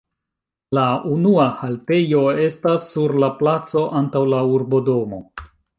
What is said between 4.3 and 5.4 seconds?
la urbodomo.